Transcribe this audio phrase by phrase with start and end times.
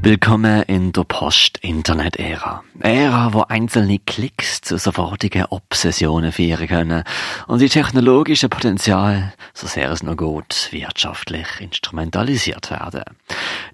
[0.00, 2.62] Willkommen in der Post-Internet-Ära.
[2.80, 7.02] Ära, wo einzelne Klicks zu sofortigen Obsessionen führen können
[7.48, 13.02] und die technologische Potenzial, so sehr es noch geht, wirtschaftlich instrumentalisiert werden.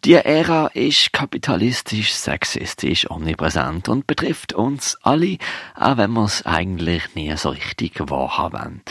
[0.05, 5.36] Die Ära ist kapitalistisch, sexistisch, omnipräsent und betrifft uns alle,
[5.75, 8.82] auch wenn wir es eigentlich nie so richtig wahrhaben.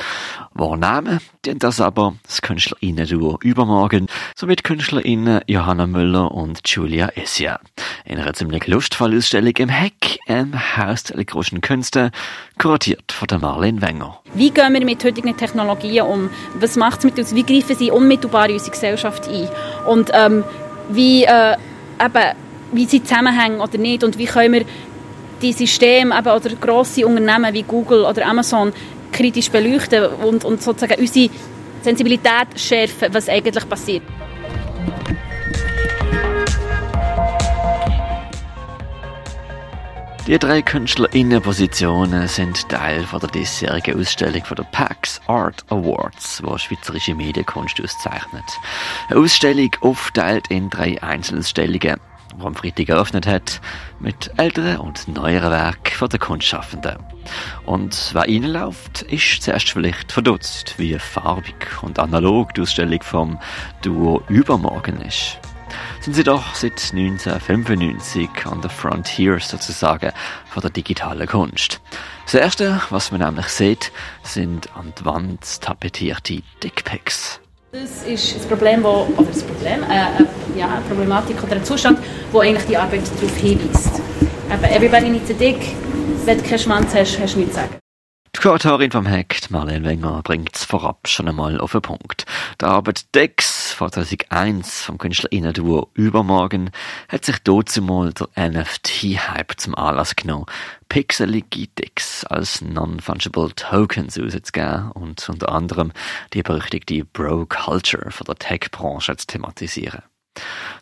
[0.53, 4.07] Wahrnehmen denn das aber das Künstlerinnen-Duo Übermorgen
[4.41, 7.59] die KünstlerInnen Johanna Müller und Julia Essia.
[8.05, 12.11] In einer ziemlich lustvollen Ausstellung im Heck im Haus der elektronischen Künste,
[12.57, 14.19] kuratiert von der Marlene Wenger.
[14.33, 16.29] Wie gehen wir mit heutigen Technologien um?
[16.55, 17.33] Was macht es mit uns?
[17.33, 19.49] Wie greifen sie unmittelbar in unsere Gesellschaft ein?
[19.87, 20.43] Und ähm,
[20.89, 21.55] wie, äh,
[22.03, 22.35] eben,
[22.73, 24.03] wie sie zusammenhängen oder nicht?
[24.03, 24.65] Und wie können wir
[25.41, 28.73] die Systeme eben, oder grosse Unternehmen wie Google oder Amazon
[29.11, 31.29] kritisch beleuchten und, und sozusagen unsere
[31.81, 34.03] Sensibilität schärfen, was eigentlich passiert.
[40.25, 46.59] Die drei KünstlerInnen-Positionen sind Teil von der diesjährigen Ausstellung von der PAX Art Awards, die
[46.59, 48.45] schweizerische Medienkunst auszeichnet.
[49.09, 51.99] Eine Ausstellung aufteilt in drei Einzelausstellungen
[52.39, 53.61] die am Freitag eröffnet hat,
[53.99, 56.95] mit älteren und neueren Werken von den Kunstschaffenden.
[57.65, 63.39] Und wer reinläuft, ist zuerst vielleicht verdutzt, wie farbig und analog die Ausstellung vom
[63.81, 65.37] Duo Übermorgen ist.
[66.03, 70.11] Sind sie doch seit 1995 an der Frontier sozusagen
[70.49, 71.79] von der digitalen Kunst.
[72.25, 77.39] Das erste, was man nämlich sieht, sind an die Wand tapetierte Dickpics.
[77.71, 81.63] Das ist das Problem, wo, oder das Problem, äh, äh, ja, eine Problematik oder ein
[81.63, 81.99] Zustand,
[82.33, 84.01] wo eigentlich die Arbeit darauf hinweist.
[84.51, 85.73] Eben, everybody needs a dick,
[86.25, 87.82] wenn du keinen Schwanz hast, hast du nichts zu sagen.
[88.43, 92.25] Die Kuratorin vom Heck, Marlene Wenger, bringt es vorab schon einmal auf den Punkt.
[92.59, 96.71] Die Arbeit Dex von 2001 vom KünstlerInnen-Duo Übermorgen
[97.07, 100.47] hat sich dazumal der NFT-Hype zum Anlass genommen,
[100.89, 105.93] pixelige Dex als Non-Fungible Tokens auszugeben und unter anderem
[106.33, 110.01] die berüchtigte Bro-Culture von der Tech-Branche zu thematisieren.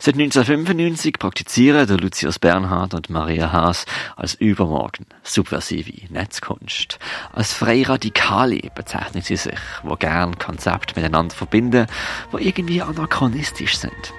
[0.03, 3.85] Seit 1995 praktizieren der Lucius Bernhard und Maria Haas
[4.15, 6.97] als Übermorgen subversive Netzkunst.
[7.33, 11.85] Als freie Radikale bezeichnen sie sich, wo gern Konzepte miteinander verbinden,
[12.31, 14.13] wo irgendwie anachronistisch sind.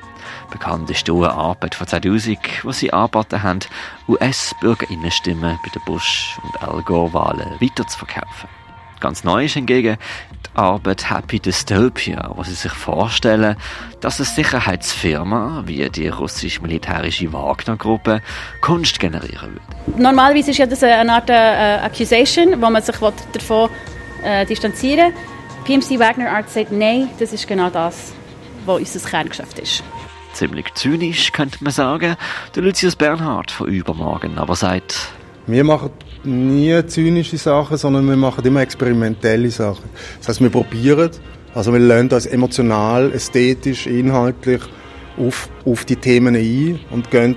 [0.52, 3.60] Bekannt ist die Arbeit von 2000, wo sie angeboten haben,
[4.06, 8.61] US-BürgerInnenstimmen bei den Bush- und Al Gore-Wahlen weiterzuverkaufen.
[9.02, 9.96] Ganz neu ist hingegen
[10.30, 13.56] die Arbeit Happy Dystopia, wo sie sich vorstellen,
[14.00, 18.22] dass eine Sicherheitsfirma wie die russisch-militärische Wagner-Gruppe
[18.60, 20.00] Kunst generieren würde.
[20.00, 22.94] Normalerweise ist ja das eine Art äh, Accusation, wo man sich
[23.32, 23.70] davon
[24.22, 25.12] äh, distanzieren
[25.66, 25.80] will.
[25.80, 28.12] PMC Wagner Art sagt, nein, das ist genau das,
[28.66, 29.82] was unser Kerngeschäft ist.
[30.32, 32.14] Ziemlich zynisch, könnte man sagen.
[32.54, 35.08] Der Lucius Bernhard von Übermorgen aber sagt,
[35.48, 35.90] wir machen
[36.24, 39.90] nie zynische Sachen, sondern wir machen immer experimentelle Sachen.
[40.18, 41.10] Das heißt, wir probieren,
[41.54, 44.62] also wir lernen uns emotional, ästhetisch, inhaltlich
[45.18, 47.36] auf, auf die Themen ein und gehen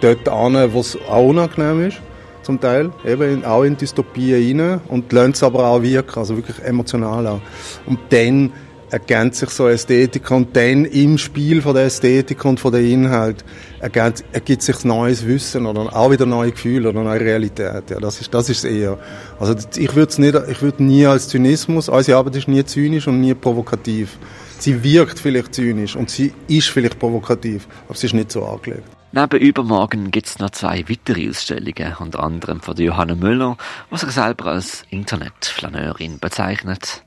[0.00, 1.98] dort an, wo es auch unangenehm ist,
[2.42, 6.58] zum Teil, eben auch in Dystopien rein und lernen es aber auch wirken, also wirklich
[6.60, 7.40] emotional auch.
[7.86, 8.52] Und dann
[8.90, 13.44] ergänzt sich so Ästhetik und dann im Spiel von der Ästhetik und von der Inhalt
[13.80, 17.90] ergänzt, ergibt sich neues Wissen oder auch wieder neue Gefühle oder neue Realität.
[17.90, 18.98] Ja, das ist, das ist eher.
[19.38, 23.08] Also ich würde es nicht, ich würde nie als Zynismus, unsere Arbeit ist nie zynisch
[23.08, 24.18] und nie provokativ.
[24.58, 28.95] Sie wirkt vielleicht zynisch und sie ist vielleicht provokativ, aber sie ist nicht so angelegt.
[29.18, 33.56] Neben Übermorgen gibt es noch zwei weitere Ausstellungen, unter anderem von Johanna Müller,
[33.90, 37.02] die sich selber als Internetflaneurin bezeichnet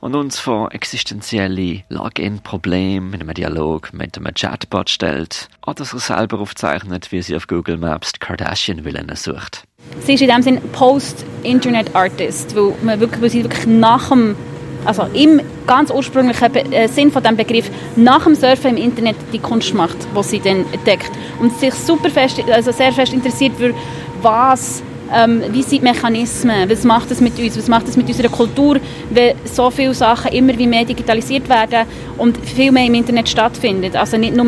[0.00, 6.40] und uns vor existenzielle Login-Probleme in einem Dialog mit einem Chatbot stellt oder sich selber
[6.40, 9.62] aufzeichnet, wie sie auf Google Maps die Kardashian-Villen sucht.
[10.00, 14.34] Sie ist in dem Sinne Post-Internet-Artist, weil, man wirklich, sie wirklich nach dem
[14.84, 19.38] also im ganz ursprünglichen äh, Sinn von dem Begriff nach dem Surfen im Internet die
[19.38, 21.10] Kunst macht, was sie dann entdeckt
[21.40, 23.74] und sich super fest, also sehr fest interessiert für
[24.22, 24.82] was
[25.12, 28.28] ähm, wie sind die Mechanismen, was macht es mit uns, was macht es mit unserer
[28.28, 33.28] Kultur, wenn so viele Sachen immer wie mehr digitalisiert werden und viel mehr im Internet
[33.28, 33.96] stattfindet.
[33.96, 34.46] Also nicht nur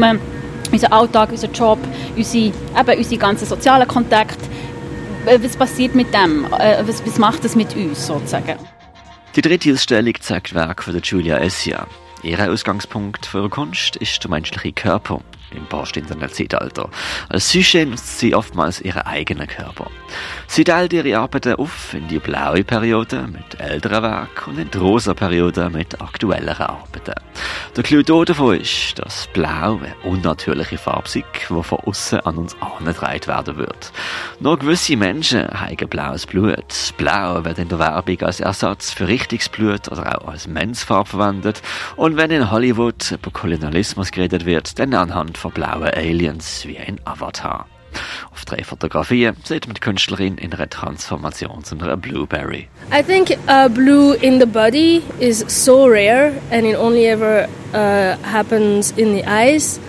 [0.72, 1.78] unser Alltag, unser Job,
[2.16, 4.44] unsere, eben unsere ganzen sozialen Kontakte.
[5.24, 6.46] Was passiert mit dem?
[6.58, 8.56] Äh, was, was macht es mit uns sozusagen?
[9.36, 11.86] Die dritte Ausstellung zeigt Werk von Julia Essia.
[12.22, 15.20] Ihr Ausgangspunkt für Kunst ist der menschliche Körper.
[15.50, 16.88] Im Post-Internet-Zeitalter.
[17.28, 19.90] Als Sujet sie oftmals ihren eigenen Körper.
[20.46, 24.78] Sie teilt ihre Arbeiten auf in die blaue Periode mit älteren Werken und in die
[24.78, 27.14] rosa Periode mit aktuelleren Arbeiten.
[27.76, 32.56] Der Clou davon ist, dass Blau eine unnatürliche Farbe ist, die von außen an uns
[32.60, 33.92] angetragen werden wird.
[34.40, 36.94] Nur gewisse Menschen haben blaues Blut.
[36.96, 41.60] Blau wird in der Werbung als Ersatz für richtiges Blut oder auch als Mensfarbe verwendet.
[41.96, 47.00] Und wenn in Hollywood über Kolonialismus geredet wird, dann anhand von blauen Aliens wie ein
[47.04, 47.66] Avatar.
[48.32, 52.68] Auf drei Fotografien sieht man die Künstlerin in einer Transformation zu einer Blueberry.
[52.92, 58.16] I think uh, blue in the body is so rare and it only ever uh,
[58.22, 59.80] happens in the eyes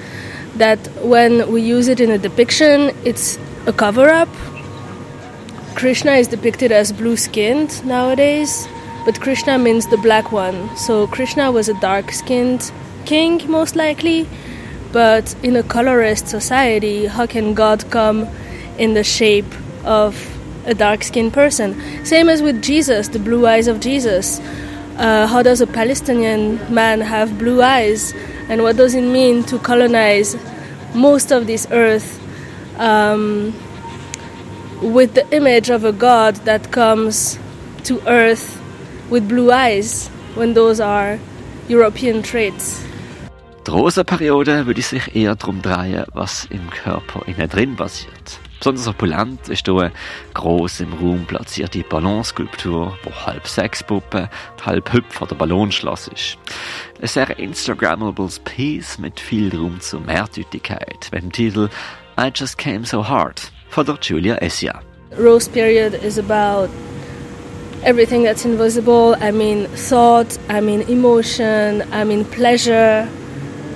[0.57, 4.29] that when we use it in a depiction, it's a cover up.
[5.75, 8.67] Krishna is depicted as blue skinned nowadays,
[9.05, 10.75] but Krishna means the black one.
[10.75, 12.71] So Krishna was a dark skinned
[13.05, 14.27] king, most likely
[14.97, 18.27] but in a colorist society, how can God come
[18.79, 19.53] in the shape
[19.85, 20.17] of
[20.65, 21.75] a dark skinned person?
[22.03, 24.39] Same as with Jesus, the blue eyes of Jesus.
[24.97, 28.15] Uh, how does a Palestinian man have blue eyes?
[28.49, 30.35] And what does it mean to colonize
[30.95, 32.19] most of this earth
[32.79, 33.53] um,
[34.81, 37.38] with the image of a God that comes
[37.83, 38.59] to earth
[39.11, 41.19] with blue eyes when those are
[41.67, 42.87] European traits?
[43.67, 48.39] Die Rosa-Periode würde sich eher darum drehen, was im Körper innen drin passiert.
[48.59, 49.91] Besonders opulent ist hier eine
[50.33, 54.29] gross im Raum platzierte Ballonskulptur, wo halb Sexpuppe,
[54.65, 56.37] halb Hüpf oder Ballonschloss ist.
[57.01, 61.67] Ein sehr Instagrammables Piece mit viel Raum zur Mehrdeutigkeit, mit dem Titel
[62.17, 64.79] I Just Came So Hard von der Julia Essia.
[65.19, 66.69] Rose period is about
[67.83, 69.17] everything that's invisible.
[69.21, 73.05] I mean thought, I mean emotion, I mean pleasure,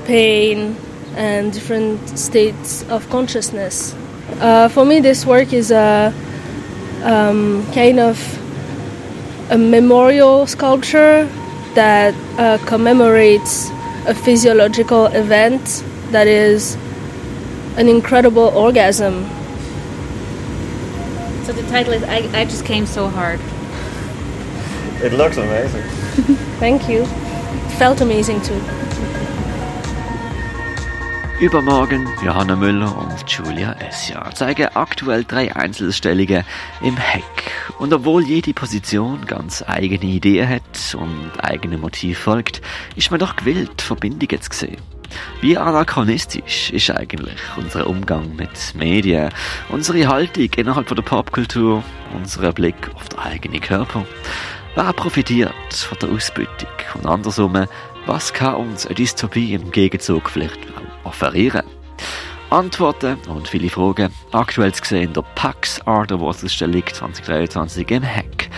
[0.06, 0.76] pain,
[1.16, 3.94] and different states of consciousness.
[4.40, 6.14] Uh, for me, this work is a
[7.04, 8.18] um, kind of
[9.52, 11.26] a memorial sculpture
[11.76, 13.70] that uh, commemorates
[14.08, 16.76] a physiological event that is
[17.78, 19.24] an incredible orgasm.
[21.46, 23.40] So the title is I, I Just Came So Hard.
[25.04, 25.84] It looks amazing.
[26.60, 27.02] Thank you.
[27.02, 28.62] It felt amazing too.
[31.42, 36.44] Übermorgen Johanna Müller und Julia Essia zeigen aktuell drei Einzelstellungen
[36.84, 37.24] im Heck.
[37.80, 42.62] Und obwohl jede Position ganz eigene Ideen hat und eigene Motiv folgt,
[42.96, 44.78] ist man doch gewillt, Verbindungen zu sehen.
[45.42, 49.32] Wie anachronistisch ist eigentlich unser Umgang mit Medien,
[49.70, 51.84] unsere Haltung innerhalb der Popkultur,
[52.16, 54.06] unser Blick auf den eigenen Körper?
[54.76, 56.70] Wer profitiert von der Ausbeutung?
[56.94, 57.66] Und andersrum,
[58.06, 60.60] was kann uns eine Dystopie im Gegenzug vielleicht
[61.04, 61.64] offerieren?
[62.50, 68.04] Antworten und viele Fragen aktuell zu sehen in der PAX Art Awards Ausstellung 2023 im
[68.04, 68.50] Hack.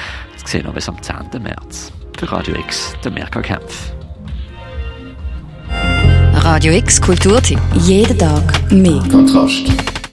[0.41, 1.41] Das sehen wir bis am 10.
[1.41, 1.91] März.
[2.17, 3.93] Für Radio X, der Merker Kempf.
[6.33, 7.59] Radio X Kulturtipp.
[7.75, 9.01] Jeden Tag mehr.
[9.09, 9.92] Kontrast.